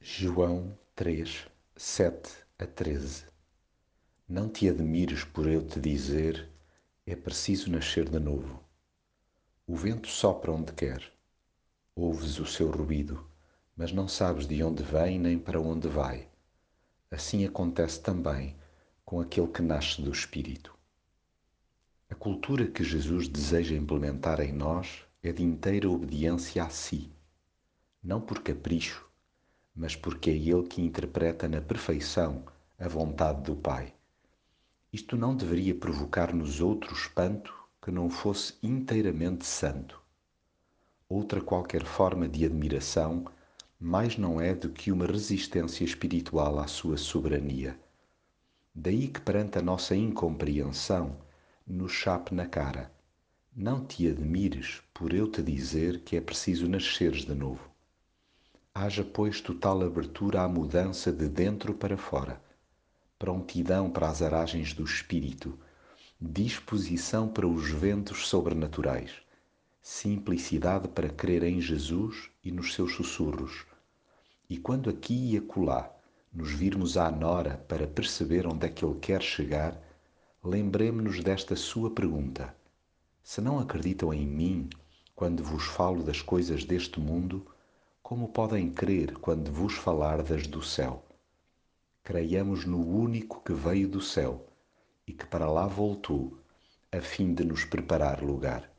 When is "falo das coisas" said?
85.64-86.64